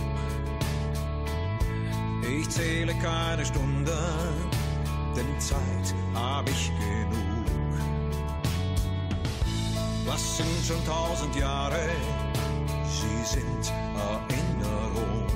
Ich 2.22 2.48
zähle 2.48 2.94
keine 2.94 3.44
Stunden, 3.44 3.86
denn 5.14 5.40
Zeit 5.40 5.94
hab 6.14 6.48
ich 6.48 6.72
genug. 6.78 7.46
Was 10.06 10.38
sind 10.38 10.64
schon 10.66 10.84
tausend 10.86 11.36
Jahre? 11.36 11.88
Sie 12.88 13.34
sind 13.34 13.72
Erinnerung. 13.96 15.26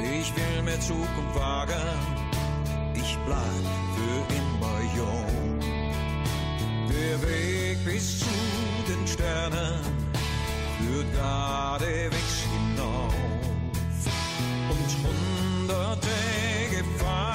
Ich 0.00 0.34
will 0.34 0.62
mehr 0.62 0.80
Zukunft 0.80 1.34
wagen, 1.34 1.82
ich 2.94 3.18
bleib 3.26 3.66
für 3.94 4.34
immer 4.34 4.80
jung. 4.96 5.61
Der 7.12 7.20
Weg 7.28 7.84
bis 7.84 8.20
zu 8.20 8.26
den 8.88 9.06
Sternen 9.06 9.80
führt 10.78 11.12
geradewegs 11.12 12.46
hinauf. 12.50 13.12
Und 14.70 14.90
hunderte 15.04 16.08
Gefahren, 16.70 17.31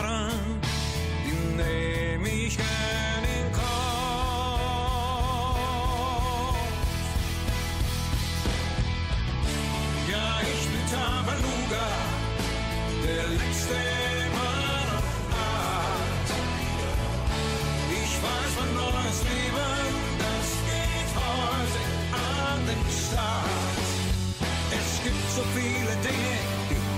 viele 25.54 25.94
Dinge, 26.08 26.36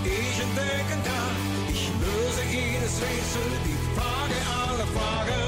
die 0.03 0.15
ich 0.29 0.37
entdecken 0.41 0.99
kann. 1.03 1.35
Ich 1.69 1.89
löse 2.03 2.43
jedes 2.51 2.93
Rätsel, 3.01 3.49
die 3.65 3.77
Frage 3.95 4.37
aller 4.63 4.87
Fragen 4.95 5.38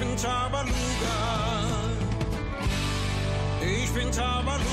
ich 0.00 0.06
bin 0.06 0.16
Tabaluga, 0.16 1.16
ich 3.60 3.92
bin 3.92 4.12
Tabaluga. 4.12 4.68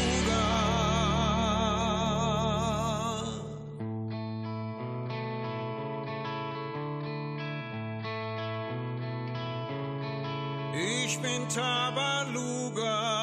Ich 10.78 11.20
bin 11.22 11.48
Tabaluga. 11.50 13.15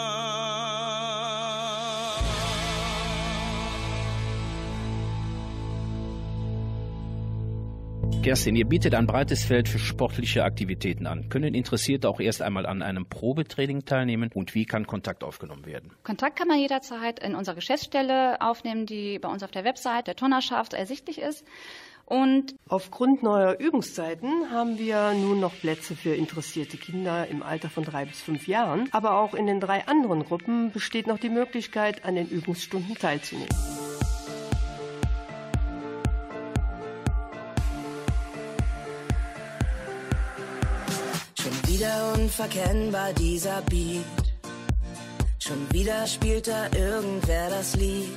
Kerstin, 8.23 8.55
ihr 8.55 8.67
bietet 8.67 8.95
ein 8.95 9.09
breites 9.09 9.45
Feld 9.45 9.69
für 9.69 9.81
sportliche 9.81 10.45
Aktivitäten 10.45 11.09
an. 11.09 11.29
Können 11.29 11.55
Interessierte 11.55 12.09
auch 12.09 12.21
erst 12.21 12.41
einmal 12.41 12.67
an 12.67 12.81
einem 12.81 13.05
Probetraining 13.05 13.85
teilnehmen 13.85 14.31
und 14.33 14.55
wie 14.55 14.65
kann 14.65 14.87
Kontakt 14.87 15.25
aufgenommen 15.25 15.67
werden? 15.67 15.91
Kontakt 16.05 16.37
kann 16.37 16.47
man 16.47 16.61
jederzeit 16.61 17.19
in 17.19 17.35
unserer 17.35 17.57
Geschäftsstelle 17.57 18.41
aufnehmen, 18.41 18.87
die 18.87 19.19
bei 19.19 19.29
uns 19.29 19.43
auf 19.43 19.51
der 19.51 19.65
Website 19.65 20.07
der 20.07 20.15
Tonnerschaft 20.15 20.73
ersichtlich 20.73 21.21
ist. 21.21 21.45
Und 22.05 22.55
Aufgrund 22.69 23.25
neuer 23.25 23.59
Übungszeiten 23.59 24.51
haben 24.53 24.79
wir 24.79 25.15
nun 25.15 25.41
noch 25.41 25.59
Plätze 25.59 25.97
für 25.97 26.15
interessierte 26.15 26.77
Kinder 26.77 27.27
im 27.27 27.43
Alter 27.43 27.71
von 27.71 27.83
drei 27.83 28.05
bis 28.05 28.21
fünf 28.21 28.47
Jahren. 28.47 28.89
Aber 28.93 29.17
auch 29.19 29.35
in 29.35 29.47
den 29.47 29.59
drei 29.59 29.87
anderen 29.89 30.25
Gruppen 30.25 30.71
besteht 30.71 31.09
noch 31.09 31.19
die 31.19 31.29
Möglichkeit, 31.29 32.05
an 32.05 32.15
den 32.15 32.29
Übungsstunden 32.29 32.95
teilzunehmen. 32.95 33.49
Wieder 41.83 42.13
unverkennbar 42.15 43.13
dieser 43.15 43.61
Beat. 43.63 44.05
Schon 45.41 45.67
wieder 45.73 46.07
spielt 46.07 46.47
da 46.47 46.67
irgendwer 46.77 47.51
das 47.51 47.75
Lied. 47.75 48.15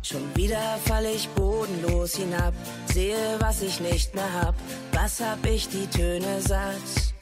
Schon 0.00 0.34
wieder 0.34 0.78
fall 0.86 1.04
ich 1.04 1.28
bodenlos 1.30 2.14
hinab, 2.14 2.54
sehe, 2.94 3.36
was 3.40 3.60
ich 3.60 3.78
nicht 3.80 4.14
mehr 4.14 4.32
hab. 4.40 4.54
Was 4.92 5.20
hab 5.20 5.44
ich 5.44 5.68
die 5.68 5.86
Töne 5.88 6.40
satt? 6.40 7.12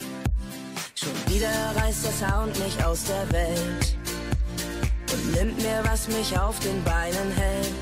Schon 0.94 1.34
wieder 1.34 1.50
reißt 1.74 2.04
der 2.04 2.12
Sound 2.12 2.56
mich 2.60 2.84
aus 2.84 3.02
der 3.02 3.32
Welt 3.32 3.96
und 5.12 5.34
nimmt 5.34 5.60
mir, 5.60 5.82
was 5.82 6.06
mich 6.06 6.38
auf 6.38 6.60
den 6.60 6.84
Beinen 6.84 7.32
hält. 7.32 7.74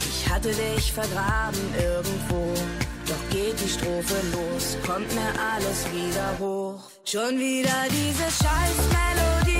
Ich 0.00 0.30
hatte 0.30 0.50
dich 0.50 0.92
vergraben 0.92 1.74
irgendwo, 1.78 2.52
geht 3.34 3.60
die 3.60 3.68
Strophe 3.68 4.14
los, 4.32 4.78
kommt 4.86 5.12
mir 5.12 5.32
alles 5.52 5.84
wieder 5.92 6.28
hoch. 6.38 6.80
Schon 7.04 7.36
wieder 7.38 7.78
diese 7.90 8.26
Scheißmelodie. 8.40 9.34
Schon 9.34 9.53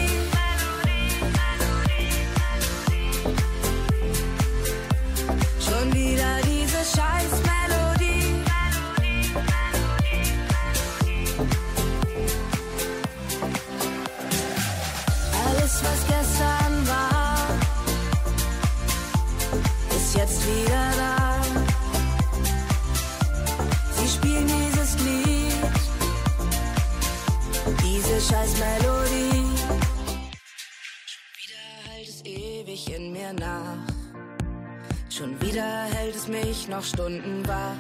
noch 36.85 36.89
Stunden 36.89 37.47
wach. 37.47 37.77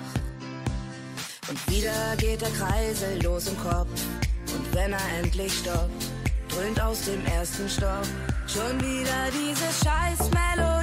Und 1.48 1.70
wieder 1.70 2.16
geht 2.16 2.40
der 2.40 2.50
Kreisel 2.50 3.22
los 3.22 3.48
im 3.48 3.58
Kopf. 3.58 3.88
Und 4.54 4.74
wenn 4.74 4.92
er 4.92 5.18
endlich 5.22 5.52
stoppt, 5.52 6.04
dröhnt 6.48 6.80
aus 6.80 7.04
dem 7.04 7.24
ersten 7.26 7.68
Stock 7.68 8.06
schon 8.46 8.80
wieder 8.80 9.30
diese 9.32 9.84
Scheißmelodie. 9.84 10.73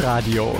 Radio. 0.00 0.54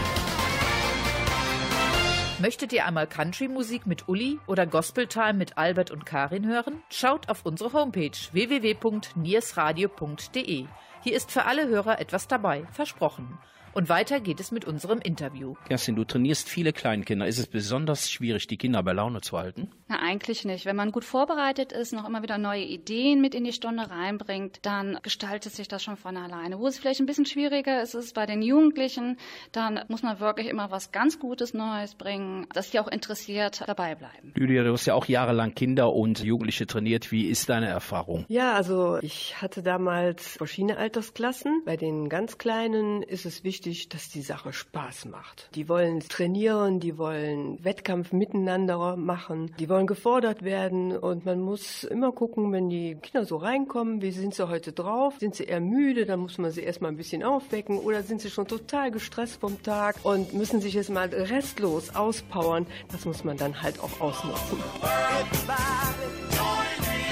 Möchtet 2.39 2.73
ihr 2.73 2.87
einmal 2.87 3.07
Country-Musik 3.07 3.87
mit 3.87 4.09
Uli 4.09 4.39
oder 4.47 4.67
Gospel-Time 4.67 5.35
mit 5.35 5.59
Albert 5.59 5.91
und 5.91 6.07
Karin 6.07 6.47
hören? 6.47 6.83
Schaut 6.91 7.29
auf 7.29 7.45
unsere 7.45 7.73
Homepage 7.73 8.17
www.niersradio.de. 8.33 10.67
Hier 11.03 11.17
ist 11.17 11.31
für 11.31 11.45
alle 11.45 11.69
Hörer 11.69 12.01
etwas 12.01 12.29
dabei, 12.29 12.67
versprochen. 12.73 13.39
Und 13.77 13.91
weiter 13.91 14.21
geht 14.21 14.41
es 14.41 14.53
mit 14.53 14.65
unserem 14.65 15.01
Interview. 15.01 15.53
Kerstin, 15.69 15.97
du 15.97 16.05
trainierst 16.05 16.49
viele 16.49 16.73
Kleinkinder. 16.73 17.27
Ist 17.27 17.39
es 17.39 17.47
besonders 17.47 18.11
schwierig, 18.11 18.47
die 18.47 18.57
Kinder 18.57 18.83
bei 18.83 18.95
Laune 18.95 19.21
zu 19.21 19.37
halten? 19.37 19.71
Na, 19.89 19.99
eigentlich 20.01 20.47
nicht. 20.47 20.65
Wenn 20.65 20.77
man 20.77 20.93
gut 20.93 21.05
vorbereitet 21.05 21.73
ist, 21.73 21.93
noch 21.93 22.09
immer 22.09 22.23
wieder 22.23 22.39
neue 22.39 22.65
Ideen 22.65 23.21
mit 23.21 23.35
in 23.35 23.45
die 23.45 23.53
Stunde 23.53 23.91
reinbringt, 23.91 24.61
dann 24.63 24.99
gestaltet 25.03 25.53
sich 25.53 25.69
das 25.69 25.83
schon 25.83 25.99
von 25.99 26.17
alleine. 26.17 26.59
Wo 26.59 26.67
es 26.67 26.79
vielleicht 26.79 27.01
ein 27.01 27.07
bisschen 27.07 27.27
schwieriger 27.27 27.83
ist, 27.83 27.93
ist 27.93 28.15
bei 28.15 28.25
den 28.25 28.41
Jugendlichen, 28.41 29.19
dann 29.53 29.81
muss 29.89 30.03
man 30.03 30.21
wirklich 30.21 30.49
immer 30.49 30.71
was 30.71 30.91
ganz 30.91 31.19
Gutes 31.19 31.53
Neues 31.53 31.97
bringen, 31.97 32.47
dass 32.55 32.71
die 32.71 32.81
auch 32.81 32.89
interessiert 32.89 33.63
dabei 33.67 33.95
bleiben. 33.95 34.33
Lydia, 34.37 34.65
du 34.65 34.73
hast 34.73 34.87
ja 34.87 34.95
auch 34.95 35.05
jahrelang 35.05 35.55
Kinder 35.55 35.93
und 35.93 36.25
Jugendliche 36.25 36.67
trainiert. 36.67 37.13
Wie 37.13 37.27
ist 37.27 37.51
deine 37.51 37.67
Erfahrung? 37.67 38.25
Ja, 38.29 38.55
also 38.55 38.97
ich 39.03 39.43
hatte 39.43 39.63
damals 39.63 40.39
verschiedene 40.39 40.79
Altersklassen. 40.79 41.61
Bei 41.67 41.77
den 41.77 42.09
ganz 42.09 42.39
Kleinen 42.39 43.03
ist 43.03 43.27
es 43.27 43.45
wichtig, 43.45 43.66
dass 43.67 44.09
die 44.09 44.23
Sache 44.23 44.53
Spaß 44.53 45.07
macht. 45.07 45.49
Die 45.55 45.69
wollen 45.69 46.01
trainieren, 46.01 46.79
die 46.81 46.99
wollen 46.99 47.63
Wettkampf 47.65 48.13
miteinander 48.13 48.97
machen, 48.97 49.53
die 49.59 49.69
wollen 49.69 49.87
gefordert 49.87 50.43
werden 50.43 50.97
und 50.97 51.25
man 51.25 51.41
muss 51.41 51.85
immer 51.85 52.13
gucken, 52.13 52.53
wenn 52.53 52.69
die 52.69 52.95
Kinder 52.95 53.25
so 53.27 53.37
reinkommen, 53.37 54.03
wie 54.03 54.13
sind 54.13 54.35
sie 54.35 54.49
heute 54.49 54.73
drauf? 54.73 55.15
Sind 55.19 55.35
sie 55.35 55.45
eher 55.45 55.61
müde, 55.61 56.07
dann 56.07 56.21
muss 56.21 56.39
man 56.39 56.51
sie 56.51 56.63
erstmal 56.63 56.93
ein 56.93 56.97
bisschen 56.97 57.25
aufwecken 57.25 57.79
oder 57.79 58.03
sind 58.03 58.21
sie 58.21 58.31
schon 58.31 58.47
total 58.47 58.91
gestresst 58.91 59.41
vom 59.41 59.61
Tag 59.63 59.97
und 60.05 60.33
müssen 60.33 60.61
sich 60.61 60.75
jetzt 60.75 60.91
mal 60.91 61.09
restlos 61.09 61.95
auspowern. 61.95 62.67
Das 62.93 63.05
muss 63.05 63.25
man 63.25 63.37
dann 63.37 63.63
halt 63.63 63.81
auch 63.81 64.01
ausnutzen. 64.01 64.59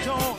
Don't 0.04 0.33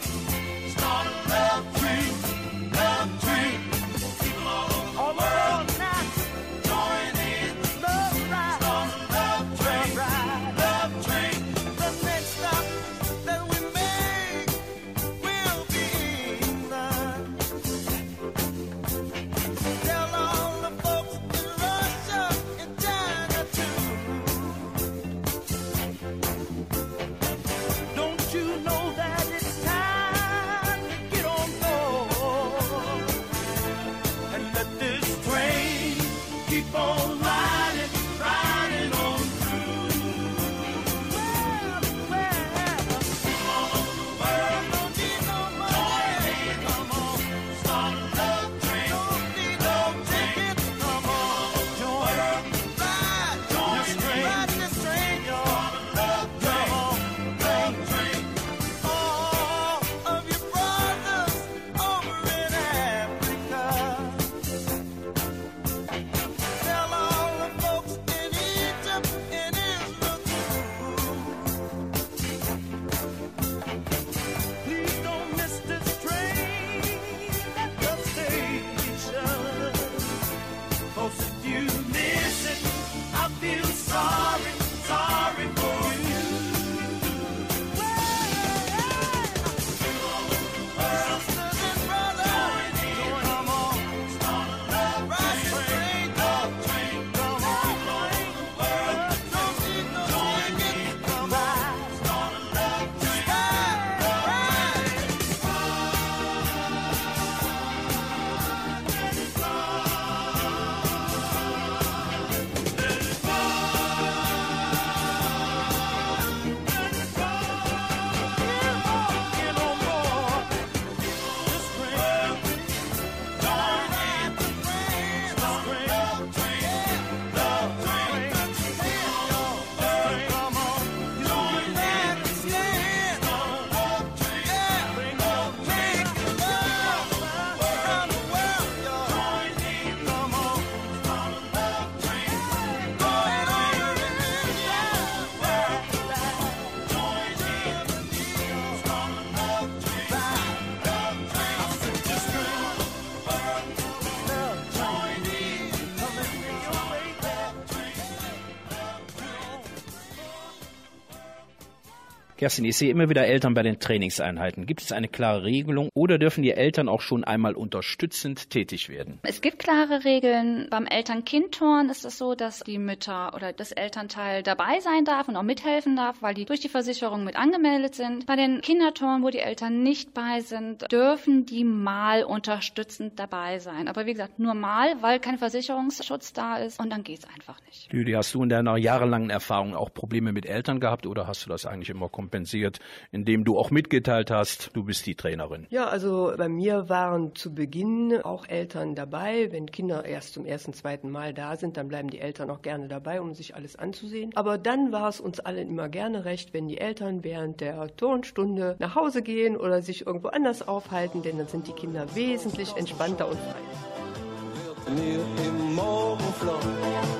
Kerstin, 162.38 162.66
ich 162.66 162.76
sehe 162.76 162.92
immer 162.92 163.10
wieder 163.10 163.26
Eltern 163.26 163.54
bei 163.54 163.64
den 163.64 163.80
Trainingseinheiten. 163.80 164.66
Gibt 164.66 164.82
es 164.82 164.92
eine 164.92 165.08
klare 165.08 165.46
Regelung 165.46 165.90
oder 165.94 166.18
dürfen 166.18 166.44
die 166.44 166.52
Eltern 166.52 166.90
auch 166.90 167.00
schon 167.00 167.24
einmal 167.24 167.54
unterstützend 167.54 168.50
tätig 168.50 168.90
werden? 168.90 169.20
Es 169.24 169.40
gibt 169.40 169.60
klare 169.60 170.04
Regeln. 170.04 170.68
Beim 170.70 170.86
Eltern-Kind-Turn 170.86 171.88
ist 171.88 172.04
es 172.04 172.18
so, 172.18 172.36
dass 172.36 172.60
die 172.60 172.78
Mütter 172.78 173.34
oder 173.34 173.54
das 173.54 173.72
Elternteil 173.72 174.44
dabei 174.44 174.82
sein 174.82 175.06
darf 175.06 175.30
und 175.30 175.38
auch 175.38 175.44
mithelfen 175.44 175.96
darf, 175.96 176.22
weil 176.22 176.34
die 176.34 176.44
durch 176.44 176.60
die 176.60 176.68
Versicherung 176.68 177.24
mit 177.24 177.38
angemeldet 177.38 177.96
sind. 177.96 178.26
Bei 178.26 178.36
den 178.36 178.60
Kinderturnen, 178.60 179.24
wo 179.24 179.30
die 179.30 179.40
Eltern 179.40 179.82
nicht 179.82 180.14
bei 180.14 180.42
sind, 180.42 180.92
dürfen 180.92 181.46
die 181.46 181.64
mal 181.64 182.26
unterstützend 182.26 183.18
dabei 183.18 183.60
sein. 183.60 183.88
Aber 183.88 184.08
wie 184.08 184.12
gesagt, 184.12 184.40
nur 184.40 184.56
mal, 184.56 185.02
weil 185.02 185.22
kein 185.22 185.38
Versicherungsschutz 185.38 186.34
da 186.34 186.58
ist 186.58 186.82
und 186.82 186.90
dann 186.90 187.04
geht's 187.04 187.26
einfach 187.34 187.62
nicht. 187.66 187.94
Lydia, 187.94 188.18
hast 188.18 188.34
du 188.34 188.44
in 188.44 188.50
deiner 188.50 188.76
jahrelangen 188.76 189.30
Erfahrung 189.30 189.74
auch 189.74 189.94
Probleme 189.94 190.34
mit 190.34 190.46
Eltern 190.46 190.82
gehabt 190.82 191.08
oder 191.08 191.28
hast 191.28 191.46
du 191.46 191.50
das 191.50 191.66
eigentlich 191.66 191.90
immer 191.90 192.10
kompensiert, 192.26 192.80
indem 193.12 193.44
du 193.44 193.58
auch 193.58 193.70
mitgeteilt 193.70 194.32
hast, 194.32 194.72
du 194.74 194.84
bist 194.84 195.06
die 195.06 195.14
Trainerin? 195.14 195.68
Ja, 195.70 195.88
also 195.88 196.34
bei 196.36 196.50
mir 196.50 196.90
waren 196.90 197.36
zu 197.36 197.54
Beginn 197.54 198.20
auch 198.24 198.48
Eltern 198.48 198.96
dabei. 198.96 199.52
Wenn 199.52 199.68
Kinder 199.68 200.06
erst 200.06 200.34
zum 200.34 200.46
ersten, 200.46 200.74
zweiten 200.74 201.12
Mal 201.12 201.36
da 201.36 201.56
sind, 201.56 201.78
dann 201.78 201.88
bleiben 201.88 202.10
die 202.10 202.20
Eltern 202.20 202.50
auch 202.50 202.64
gerne 202.64 202.88
dabei, 202.88 203.22
um 203.22 203.36
sich 203.36 203.54
alles 203.54 203.76
anzusehen. 203.76 204.32
Aber 204.36 204.58
dann 204.58 204.92
war 204.92 205.10
es 205.10 205.20
uns 205.20 205.40
allen 205.40 205.70
immer 205.70 205.88
gerne 205.88 206.26
recht, 206.26 206.52
wenn 206.54 206.68
die 206.68 206.80
Eltern 206.80 207.24
während 207.24 207.62
der 207.62 207.96
Turnstunde 207.96 208.76
nach 208.80 208.96
Hause 208.96 209.22
gehen 209.22 209.56
oder 209.56 209.84
sich 209.84 210.08
irgendwo 210.08 210.30
anders 210.30 210.68
aufhalten, 210.68 211.22
denn 211.22 211.38
dann 211.38 211.48
sind 211.48 211.68
die 211.68 211.74
Kinder 211.74 212.08
wesentlich 212.16 212.76
entspannter 212.76 213.28
und 213.28 213.38
freier. 213.38 214.96
mir 214.96 215.20
im 215.46 215.76
Morgenflug. 215.76 216.62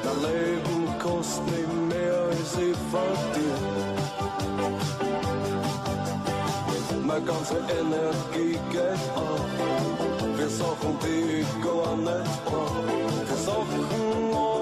Dein 0.04 0.22
Leben 0.24 1.00
kostet 1.00 1.46
nicht 1.46 1.74
mehr, 1.90 2.30
ich 2.32 2.78
verdient. 2.90 3.85
meine 7.16 7.26
ganze 7.28 7.56
Energie 7.56 8.60
geht 8.72 9.10
ab. 9.16 9.46
Wir 10.36 10.50
suchen 10.50 10.98
die 11.02 11.46
Goa 11.62 11.96
nicht 11.96 12.48
ab. 12.48 12.72
Wir 13.28 13.38
suchen 13.38 14.55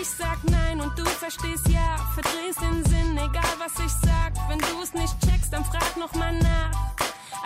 Ich 0.00 0.08
sag 0.08 0.38
nein 0.44 0.80
und 0.80 0.98
du 0.98 1.04
verstehst 1.04 1.68
ja, 1.68 1.96
verdrehst 2.14 2.58
den 2.62 2.82
Sinn, 2.86 3.18
egal 3.18 3.54
was 3.58 3.72
ich 3.84 3.92
sag. 3.92 4.32
Wenn 4.48 4.58
du 4.58 4.82
es 4.82 4.94
nicht 4.94 5.14
checkst, 5.20 5.52
dann 5.52 5.62
frag 5.62 5.94
noch 5.98 6.14
mal 6.14 6.32
nach. 6.38 6.89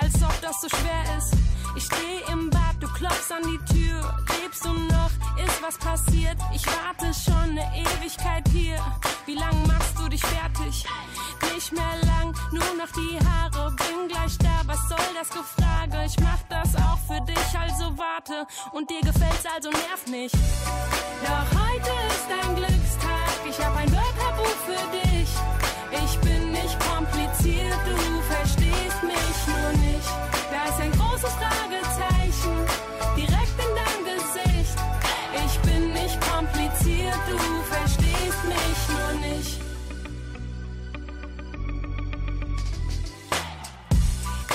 Als 0.00 0.22
ob 0.22 0.40
das 0.40 0.60
so 0.60 0.68
schwer 0.68 1.16
ist. 1.18 1.34
Ich 1.76 1.84
steh 1.84 2.32
im 2.32 2.50
Bad, 2.50 2.76
du 2.80 2.88
klopfst 2.88 3.32
an 3.32 3.42
die 3.42 3.58
Tür. 3.74 4.16
Lebst 4.42 4.64
du 4.64 4.72
noch? 4.72 5.10
Ist 5.44 5.62
was 5.62 5.76
passiert? 5.78 6.36
Ich 6.54 6.64
warte 6.66 7.12
schon 7.12 7.58
eine 7.58 7.66
Ewigkeit 7.76 8.44
hier. 8.52 8.78
Wie 9.26 9.34
lang 9.34 9.66
machst 9.66 9.98
du 9.98 10.08
dich 10.08 10.24
fertig? 10.24 10.84
Nicht 11.54 11.72
mehr 11.72 11.96
lang, 12.06 12.34
nur 12.52 12.74
noch 12.78 12.90
die 12.92 13.18
Haare. 13.26 13.72
Bin 13.72 14.08
gleich 14.08 14.38
da, 14.38 14.62
was 14.66 14.88
soll 14.88 15.14
das 15.18 15.30
Gefrage? 15.30 16.04
Ich 16.06 16.18
mach 16.20 16.42
das 16.48 16.76
auch 16.76 16.98
für 17.06 17.20
dich, 17.22 17.58
also 17.58 17.96
warte. 17.98 18.46
Und 18.72 18.88
dir 18.90 19.00
gefällt's, 19.00 19.46
also 19.54 19.70
nerv 19.70 20.06
nicht. 20.06 20.34
Doch 20.34 21.58
heute 21.58 21.90
ist 22.08 22.28
ein 22.30 22.56
Glückstag. 22.56 23.30
Ich 23.48 23.58
hab 23.64 23.76
ein 23.76 23.90
Wörterbuch 23.90 24.56
für 24.66 24.96
dich. 24.96 25.28
Ich 26.02 26.18
bin 26.20 26.52
nicht 26.52 26.78
kompliziert, 26.80 27.78
du 27.86 27.96
verstehst 28.34 29.02
mich 29.02 29.36
nur 29.46 29.70
nicht. 29.86 30.10
Da 30.50 30.64
ist 30.70 30.80
ein 30.80 30.92
großes 30.92 31.32
Fragezeichen 31.32 32.56
direkt 33.16 33.56
in 33.64 33.72
dein 33.80 34.00
Gesicht. 34.10 34.76
Ich 35.46 35.58
bin 35.60 35.92
nicht 35.92 36.18
kompliziert, 36.20 37.18
du 37.28 37.38
verstehst 37.74 38.42
mich 38.48 38.78
nur 38.94 39.12
nicht. 39.30 39.60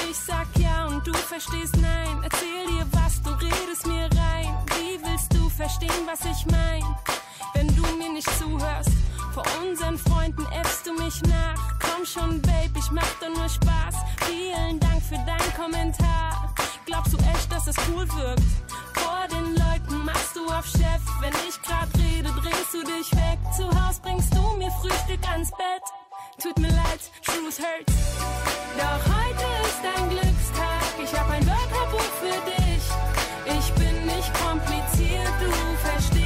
Ich 0.09 0.17
sag 0.17 0.47
ja 0.57 0.87
und 0.87 1.05
du 1.05 1.13
verstehst 1.13 1.75
nein. 1.77 2.21
Erzähl 2.23 2.65
dir 2.67 2.85
was, 2.91 3.21
du 3.21 3.31
redest 3.31 3.87
mir 3.87 4.03
rein. 4.03 4.53
Wie 4.77 4.99
willst 5.05 5.33
du 5.33 5.49
verstehen, 5.49 6.05
was 6.05 6.21
ich 6.25 6.45
mein? 6.47 6.83
Wenn 7.53 7.67
du 7.75 7.81
mir 7.97 8.11
nicht 8.11 8.29
zuhörst, 8.37 8.91
vor 9.33 9.43
unseren 9.61 9.97
Freunden 9.97 10.45
äffst 10.59 10.87
du 10.87 10.93
mich 10.93 11.21
nach. 11.23 11.79
Komm 11.79 12.05
schon, 12.05 12.41
Babe, 12.41 12.71
ich 12.77 12.91
mach 12.91 13.09
doch 13.21 13.29
nur 13.29 13.47
Spaß. 13.47 13.95
Vielen 14.25 14.79
Dank 14.79 15.01
für 15.03 15.17
deinen 15.25 15.53
Kommentar. 15.55 16.53
Glaubst 16.85 17.13
du 17.13 17.17
echt, 17.17 17.51
dass 17.51 17.65
das 17.65 17.75
cool 17.89 18.07
wirkt? 18.17 18.43
Vor 18.95 19.27
den 19.31 19.55
Leuten 19.55 20.03
machst 20.05 20.35
du 20.35 20.45
auf 20.47 20.65
Chef. 20.65 21.01
Wenn 21.21 21.33
ich 21.47 21.61
grad 21.61 21.87
rede, 21.97 22.29
drehst 22.41 22.73
du 22.73 22.83
dich 22.83 23.11
weg. 23.13 23.37
Zu 23.55 23.69
Haus 23.79 23.99
bringst 23.99 24.33
du 24.33 24.41
mir 24.57 24.71
Frühstück 24.81 25.23
ans 25.31 25.51
Bett. 25.51 25.83
Tut 26.41 26.57
mir 26.57 26.69
leid, 26.69 27.01
Truth 27.23 27.59
hurts. 27.59 27.93
Doch 28.77 29.03
heute 29.13 29.45
ist 29.67 29.79
dein 29.83 30.09
Glückstag. 30.09 30.83
Ich 31.03 31.13
hab 31.19 31.29
ein 31.29 31.45
Wörterbuch 31.45 32.11
für 32.19 32.39
dich. 32.49 32.83
Ich 33.45 33.73
bin 33.73 34.05
nicht 34.05 34.33
kompliziert, 34.33 35.33
du 35.39 35.51
verstehst. 35.87 36.18